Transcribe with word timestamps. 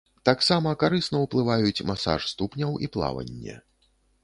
Таксама 0.27 0.71
карысна 0.83 1.19
ўплываюць 1.25 1.85
масаж 1.91 2.27
ступняў 2.33 2.71
і 2.87 2.91
плаванне. 2.99 3.61